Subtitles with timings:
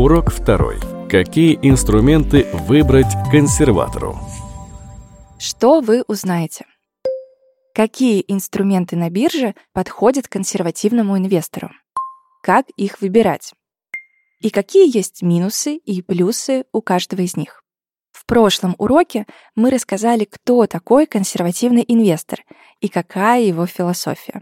[0.00, 0.78] Урок второй.
[1.10, 4.18] Какие инструменты выбрать консерватору?
[5.38, 6.64] Что вы узнаете?
[7.74, 11.68] Какие инструменты на бирже подходят консервативному инвестору?
[12.42, 13.52] Как их выбирать?
[14.40, 17.62] И какие есть минусы и плюсы у каждого из них?
[18.10, 22.40] В прошлом уроке мы рассказали, кто такой консервативный инвестор
[22.80, 24.40] и какая его философия.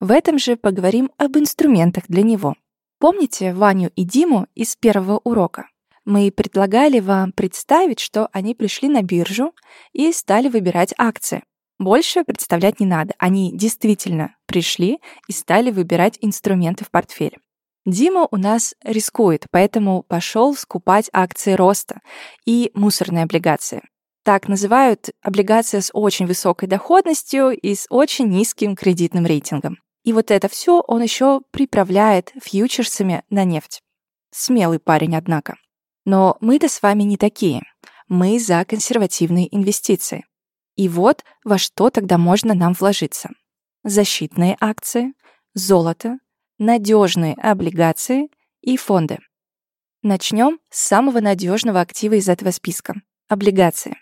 [0.00, 2.54] В этом же поговорим об инструментах для него.
[2.98, 5.68] Помните Ваню и Диму из первого урока?
[6.06, 9.52] Мы предлагали вам представить, что они пришли на биржу
[9.92, 11.42] и стали выбирать акции.
[11.78, 13.12] Больше представлять не надо.
[13.18, 17.38] Они действительно пришли и стали выбирать инструменты в портфеле.
[17.84, 22.00] Дима у нас рискует, поэтому пошел скупать акции роста
[22.46, 23.82] и мусорные облигации.
[24.24, 29.78] Так называют облигации с очень высокой доходностью и с очень низким кредитным рейтингом.
[30.06, 33.82] И вот это все он еще приправляет фьючерсами на нефть.
[34.30, 35.56] Смелый парень, однако.
[36.04, 37.62] Но мы-то с вами не такие.
[38.06, 40.24] Мы за консервативные инвестиции.
[40.76, 43.30] И вот во что тогда можно нам вложиться.
[43.82, 45.12] Защитные акции,
[45.54, 46.18] золото,
[46.58, 48.28] надежные облигации
[48.60, 49.18] и фонды.
[50.02, 52.94] Начнем с самого надежного актива из этого списка–
[53.28, 53.96] облигации.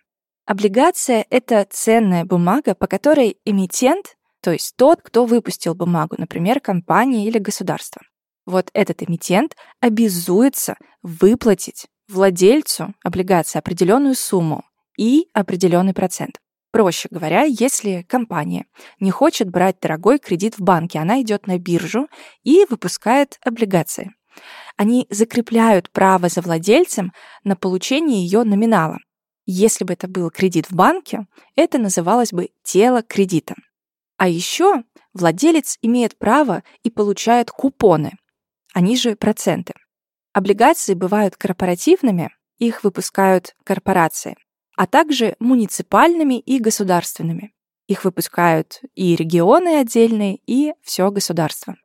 [0.44, 7.26] Облигация— это ценная бумага, по которой эмитент, то есть тот, кто выпустил бумагу, например, компания
[7.26, 8.02] или государство.
[8.44, 14.66] Вот этот эмитент обязуется выплатить владельцу облигации определенную сумму
[14.98, 16.40] и определенный процент.
[16.72, 18.66] Проще говоря, если компания
[19.00, 22.08] не хочет брать дорогой кредит в банке, она идет на биржу
[22.42, 24.12] и выпускает облигации.
[24.76, 27.14] Они закрепляют право за владельцем
[27.44, 28.98] на получение ее номинала.
[29.46, 33.54] Если бы это был кредит в банке, это называлось бы тело кредита.
[34.16, 38.12] А еще владелец имеет право и получает купоны,
[38.74, 39.74] они же проценты.
[40.32, 44.36] Облигации бывают корпоративными, их выпускают корпорации,
[44.76, 47.52] а также муниципальными и государственными.
[47.86, 51.76] Их выпускают и регионы отдельные, и все государство.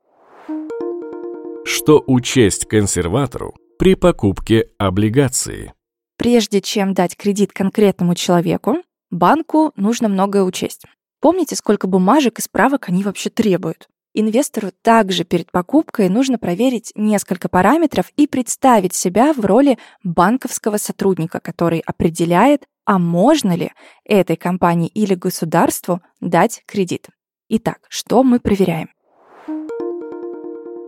[1.64, 5.74] Что учесть консерватору при покупке облигации?
[6.18, 8.78] Прежде чем дать кредит конкретному человеку,
[9.12, 10.86] банку нужно многое учесть.
[11.20, 13.90] Помните, сколько бумажек и справок они вообще требуют?
[14.14, 21.40] Инвестору также перед покупкой нужно проверить несколько параметров и представить себя в роли банковского сотрудника,
[21.40, 23.72] который определяет, а можно ли
[24.06, 27.08] этой компании или государству дать кредит.
[27.50, 28.90] Итак, что мы проверяем?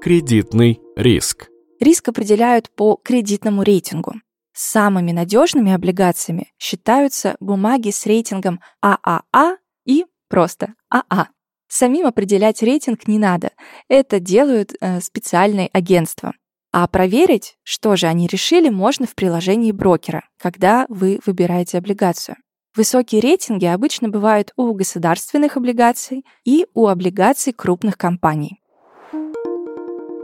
[0.02, 1.50] Кредитный риск.
[1.80, 4.14] Риск определяют по кредитному рейтингу.
[4.54, 11.28] Самыми надежными облигациями считаются бумаги с рейтингом ААА и просто АА.
[11.68, 13.52] Самим определять рейтинг не надо.
[13.88, 16.34] Это делают э, специальные агентства.
[16.74, 22.38] А проверить, что же они решили, можно в приложении брокера, когда вы выбираете облигацию.
[22.76, 28.62] Высокие рейтинги обычно бывают у государственных облигаций и у облигаций крупных компаний.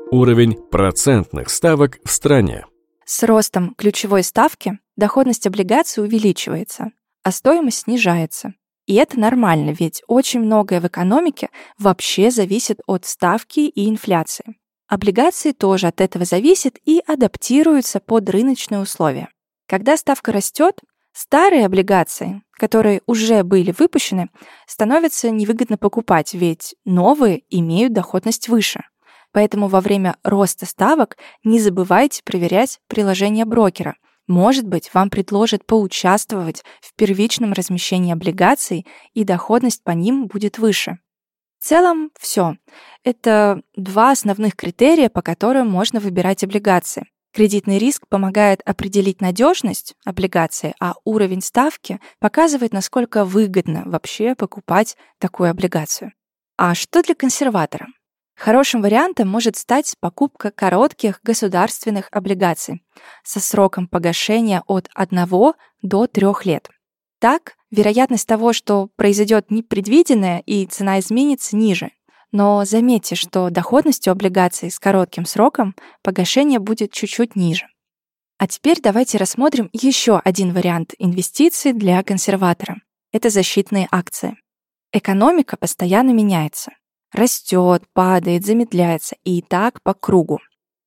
[0.10, 2.66] Уровень процентных ставок в стране.
[3.04, 6.92] С ростом ключевой ставки доходность облигаций увеличивается,
[7.24, 8.54] а стоимость снижается.
[8.88, 14.56] И это нормально, ведь очень многое в экономике вообще зависит от ставки и инфляции.
[14.88, 19.28] Облигации тоже от этого зависят и адаптируются под рыночные условия.
[19.68, 20.80] Когда ставка растет,
[21.12, 24.30] старые облигации, которые уже были выпущены,
[24.66, 28.84] становятся невыгодно покупать, ведь новые имеют доходность выше.
[29.34, 33.98] Поэтому во время роста ставок не забывайте проверять приложение брокера–
[34.28, 41.00] может быть, вам предложат поучаствовать в первичном размещении облигаций, и доходность по ним будет выше.
[41.60, 42.58] В целом, все.
[43.04, 47.08] Это два основных критерия, по которым можно выбирать облигации.
[47.34, 55.52] Кредитный риск помогает определить надежность облигации, а уровень ставки показывает, насколько выгодно вообще покупать такую
[55.52, 56.14] облигацию.
[56.58, 57.88] А что для консерватора?
[58.38, 62.84] Хорошим вариантом может стать покупка коротких государственных облигаций
[63.24, 65.26] со сроком погашения от 1
[65.82, 66.70] до 3 лет.
[67.20, 71.90] Так, вероятность того, что произойдет непредвиденное и цена изменится, ниже.
[72.32, 77.66] Но заметьте, что доходность у облигаций с коротким сроком погашения будет чуть-чуть ниже.
[78.38, 82.76] А теперь давайте рассмотрим еще один вариант инвестиций для консерватора.
[83.12, 84.38] Это защитные акции.
[84.92, 86.72] Экономика постоянно меняется
[87.12, 90.40] растет, падает, замедляется, и так по кругу.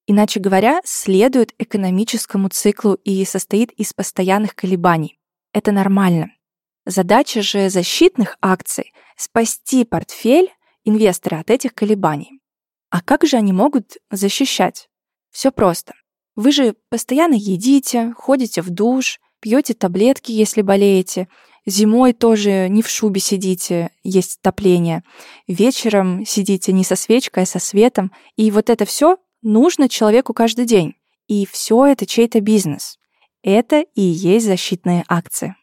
[0.07, 5.19] Иначе говоря, следует экономическому циклу и состоит из постоянных колебаний.
[5.53, 6.31] Это нормально.
[6.87, 10.51] Задача же защитных акций— спасти портфель
[10.85, 12.41] инвестора от этих колебаний.
[12.91, 14.89] А как же они могут защищать?
[15.31, 15.95] Все просто.
[16.35, 21.29] Вы же постоянно едите, ходите в душ, пьете таблетки, если болеете.
[21.67, 25.03] Зимой тоже не в шубе сидите, есть отопление.
[25.47, 28.13] Вечером сидите не со свечкой, а со светом.
[28.37, 30.95] И вот это все нужно человеку каждый день.
[31.29, 32.99] И все это чей-то бизнес.
[33.43, 35.55] Это и есть защитные акции.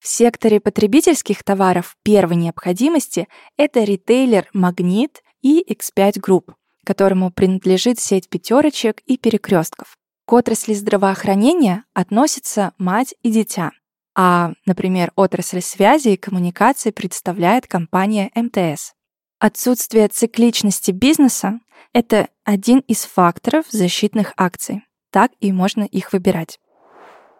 [0.00, 3.26] В секторе потребительских товаров первой необходимости
[3.56, 6.54] это ритейлер «Магнит» и X5 Group,
[6.84, 9.96] которому принадлежит сеть пятерочек и перекрестков.
[10.26, 13.72] К отрасли здравоохранения относятся мать и дитя,
[14.14, 18.92] а, например, отрасль связи и коммуникации представляет компания МТС.
[19.40, 21.60] Отсутствие цикличности бизнеса—
[21.92, 24.82] это один из факторов защитных акций.
[25.10, 26.58] Так и можно их выбирать.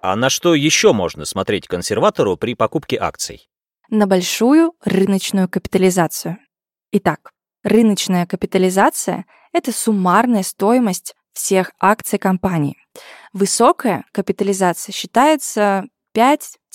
[0.03, 3.49] А на что еще можно смотреть консерватору при покупке акций?
[3.89, 6.39] На большую рыночную капитализацию.
[6.93, 7.31] Итак,
[7.63, 12.77] рыночная капитализация— это суммарная стоимость всех акций компании.
[13.33, 15.87] Высокая капитализация считается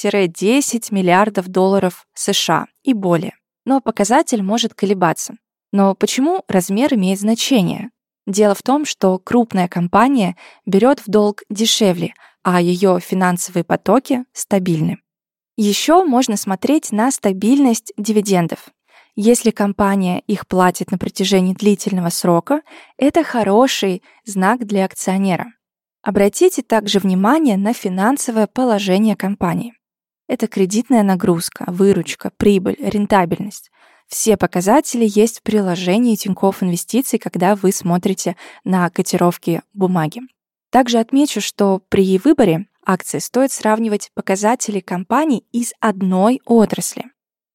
[0.04, 3.34] 5-10 миллиардов долларов США и более.
[3.66, 5.36] Но показатель может колебаться.
[5.72, 7.90] Но почему размер имеет значение?
[8.26, 10.36] Дело в том, что крупная компания
[10.66, 12.14] берет в долг дешевле,
[12.44, 15.00] а ее финансовые потоки стабильны.
[15.58, 18.70] Еще можно смотреть на стабильность дивидендов.
[19.16, 22.62] Если компания их платит на протяжении длительного срока,
[22.98, 25.52] это хороший знак для акционера.
[26.02, 29.74] Обратите также внимание на финансовое положение компании.
[30.30, 33.72] Это кредитная нагрузка, выручка, прибыль, рентабельность.
[34.08, 40.22] Все показатели есть в приложении Тинькофф Инвестиций, когда вы смотрите на котировки бумаги.
[40.70, 47.06] Также отмечу, что при выборе акций стоит сравнивать показатели компаний из одной отрасли.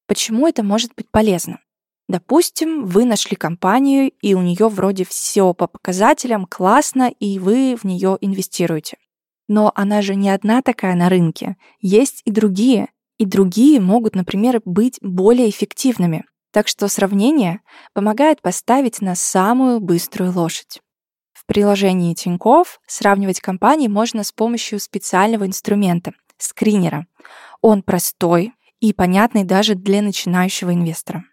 [0.05, 1.61] Почему это может быть полезно?
[2.09, 7.85] Допустим, вы нашли компанию, и у нее вроде все по показателям классно, и вы в
[7.85, 8.97] нее инвестируете.
[9.47, 11.55] Но она же не одна такая на рынке.
[11.79, 12.89] Есть и другие.
[13.17, 16.25] И другие могут, например, быть более эффективными.
[16.51, 17.61] Так что сравнение
[17.93, 20.81] помогает поставить на самую быструю лошадь.
[21.33, 27.05] В приложении Тинькофф сравнивать компании можно с помощью специального инструмента— скринера.
[27.61, 31.23] Он простой и понятный даже для начинающего инвестора.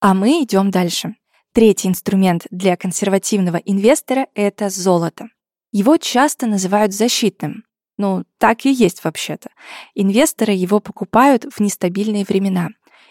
[0.00, 1.16] А мы идем дальше.
[1.52, 5.28] Третий инструмент для консервативного инвестора— это золото.
[5.72, 7.64] Его часто называют защитным.
[7.98, 9.50] Ну, так и есть вообще-то.
[9.94, 12.68] Инвесторы его покупают в нестабильные времена.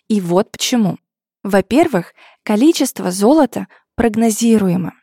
[0.08, 0.98] И вот почему.
[1.44, 2.14] Во-первых,
[2.44, 4.94] количество золота прогнозируемо.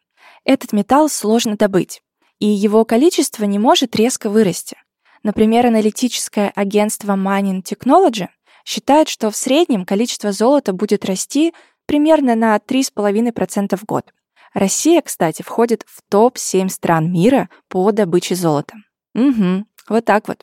[0.45, 2.03] Этот металл сложно добыть,
[2.39, 4.77] и его количество не может резко вырасти.
[5.23, 8.29] Например, аналитическое агентство Mining Technology
[8.65, 11.55] считает, что в среднем количество золота будет расти
[11.87, 14.13] примерно на 3,5% в год.
[14.55, 18.77] Россия, кстати, входит в топ-7 стран мира по добыче золота.
[19.15, 20.43] Угу, вот так вот.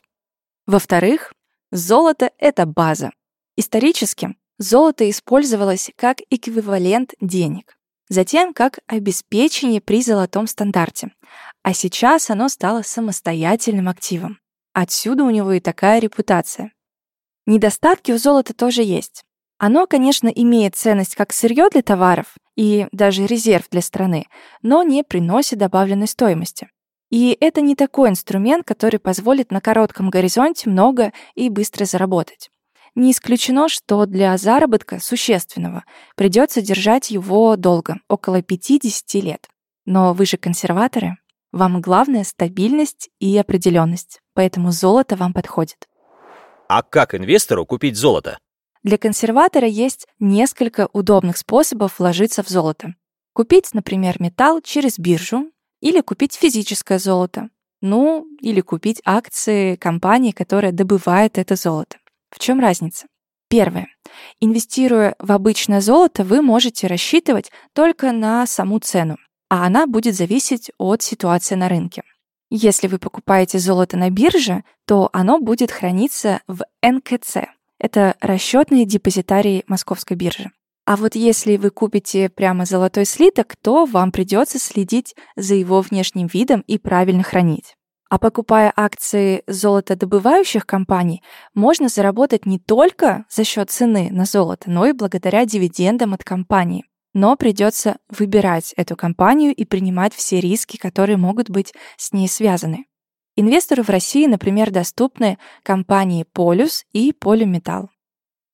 [0.66, 1.32] Во-вторых,
[1.70, 3.10] золото— это база.
[3.56, 7.76] Исторически золото использовалось как эквивалент денег
[8.12, 11.12] затем как обеспечение при золотом стандарте.
[11.62, 14.38] А сейчас оно стало самостоятельным активом.
[14.74, 16.72] Отсюда у него и такая репутация.
[17.46, 19.24] Недостатки у золота тоже есть.
[19.58, 24.26] Оно, конечно, имеет ценность как сырье для товаров и даже резерв для страны,
[24.62, 26.68] но не приносит добавленной стоимости.
[27.10, 32.50] И это не такой инструмент, который позволит на коротком горизонте много и быстро заработать.
[32.94, 35.84] Не исключено, что для заработка существенного
[36.14, 39.48] придется держать его долго, около 50 лет.
[39.86, 41.16] Но вы же консерваторы.
[41.52, 45.88] Вам главное стабильность и определенность, поэтому золото вам подходит.
[46.68, 48.38] А как инвестору купить золото?
[48.82, 52.94] Для консерватора есть несколько удобных способов вложиться в золото.
[53.32, 57.48] Купить, например, металл через биржу или купить физическое золото.
[57.80, 61.98] Ну, или купить акции компании, которая добывает это золото.
[62.30, 63.06] В чем разница?
[63.48, 63.88] Первое.
[64.40, 69.16] Инвестируя в обычное золото, вы можете рассчитывать только на саму цену,
[69.48, 72.02] а она будет зависеть от ситуации на рынке.
[72.50, 77.48] Если вы покупаете золото на бирже, то оно будет храниться в НКЦ.
[77.82, 80.52] Это расчетные депозитарии Московской биржи.
[80.86, 86.28] А вот если вы купите прямо золотой слиток, то вам придется следить за его внешним
[86.28, 87.74] видом и правильно хранить.
[88.08, 91.22] А покупая акции золотодобывающих компаний,
[91.54, 96.84] можно заработать не только за счет цены на золото, но и благодаря дивидендам от компании.
[97.14, 102.86] Но придется выбирать эту компанию и принимать все риски, которые могут быть с ней связаны.
[103.34, 107.88] Инвестору в России, например, доступны компании Полюс и Полюметалл.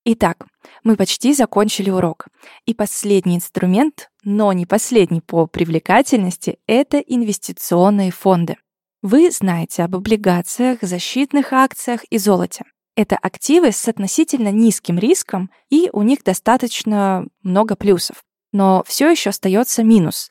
[0.05, 0.47] Итак,
[0.85, 2.29] мы почти закончили урок.
[2.65, 8.57] И последний инструмент, но не последний по привлекательности, это инвестиционные фонды.
[9.03, 12.65] Вы знаете об облигациях, защитных акциях и золоте.
[12.97, 18.25] Это активы с относительно низким риском, и у них достаточно много плюсов.
[18.53, 20.31] Но все еще остается минус.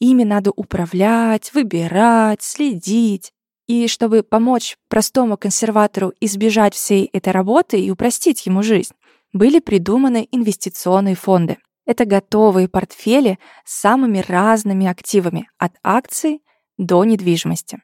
[0.00, 3.32] Ими надо управлять, выбирать, следить.
[3.68, 8.94] И чтобы помочь простому консерватору избежать всей этой работы и упростить ему жизнь,
[9.34, 11.58] были придуманы инвестиционные фонды.
[11.84, 16.42] Это готовые портфели с самыми разными активами, от акций
[16.78, 17.82] до недвижимости.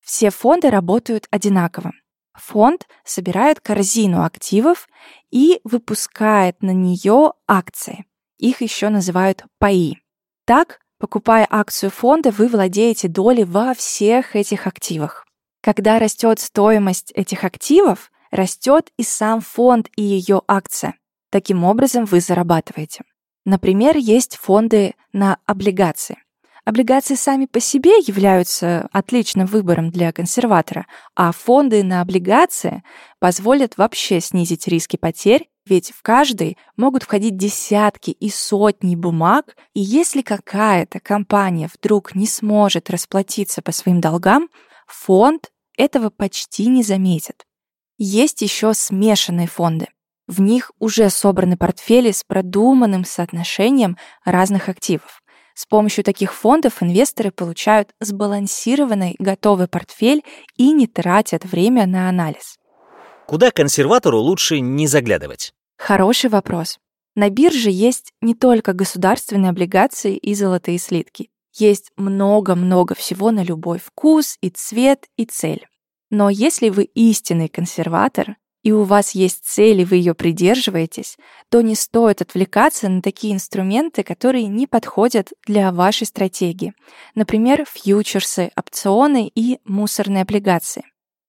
[0.00, 1.92] Все фонды работают одинаково.
[2.34, 4.88] Фонд собирает корзину активов
[5.30, 8.06] и выпускает на нее акции.
[8.38, 9.98] Их еще называют паи.
[10.46, 15.25] Так, покупая акцию фонда, вы владеете долей во всех этих активах.
[15.66, 20.94] Когда растет стоимость этих активов, растет и сам фонд и ее акция.
[21.28, 23.02] Таким образом вы зарабатываете.
[23.44, 26.18] Например, есть фонды на облигации.
[26.64, 32.84] Облигации сами по себе являются отличным выбором для консерватора, а фонды на облигации
[33.18, 39.80] позволят вообще снизить риски потерь, ведь в каждый могут входить десятки и сотни бумаг, и
[39.80, 44.48] если какая-то компания вдруг не сможет расплатиться по своим долгам,
[44.86, 47.44] фонд этого почти не заметит.
[47.98, 49.88] Есть еще смешанные фонды.
[50.26, 55.22] В них уже собраны портфели с продуманным соотношением разных активов.
[55.54, 60.22] С помощью таких фондов инвесторы получают сбалансированный готовый портфель
[60.56, 62.58] и не тратят время на анализ.
[63.26, 65.54] Куда консерватору лучше не заглядывать?
[65.78, 66.78] Хороший вопрос.
[67.14, 71.30] На бирже есть не только государственные облигации и золотые слитки.
[71.58, 75.66] Есть много-много всего на любой вкус и цвет и цель.
[76.10, 81.16] Но если вы истинный консерватор, и у вас есть цель, и вы ее придерживаетесь,
[81.50, 86.74] то не стоит отвлекаться на такие инструменты, которые не подходят для вашей стратегии.
[87.14, 90.84] Например, фьючерсы, опционы и мусорные облигации.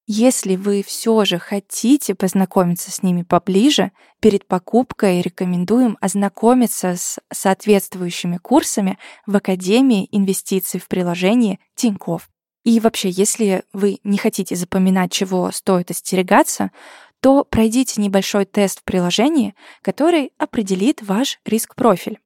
[0.09, 8.37] Если вы все же хотите познакомиться с ними поближе, перед покупкой рекомендуем ознакомиться с соответствующими
[8.37, 12.29] курсами в Академии инвестиций в приложении Тинькофф.
[12.63, 16.71] И вообще, если вы не хотите запоминать, чего стоит остерегаться,
[17.19, 22.19] то пройдите небольшой тест в приложении, который определит ваш риск-профиль.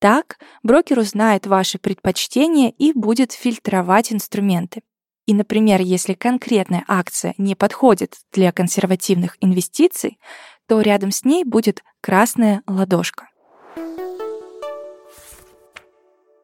[0.00, 4.82] Так брокер узнает ваши предпочтения и будет фильтровать инструменты.
[5.28, 10.18] И, например, если конкретная акция не подходит для консервативных инвестиций,
[10.66, 13.28] то рядом с ней будет красная ладошка.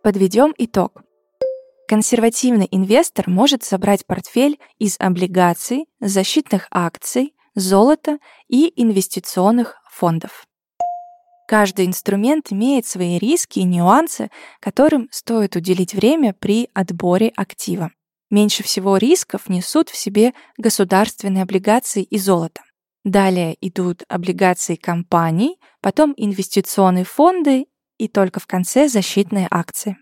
[0.02, 1.02] Подведем итог.
[1.88, 10.44] Консервативный инвестор может собрать портфель из облигаций, защитных акций, золота и инвестиционных фондов.
[11.48, 17.90] Каждый инструмент имеет свои риски и нюансы, которым стоит уделить время при отборе актива.
[18.34, 22.62] Меньше всего рисков несут в себе государственные облигации и золото.
[23.04, 29.98] Далее идут облигации компаний, потом инвестиционные фонды и только в конце защитные акции.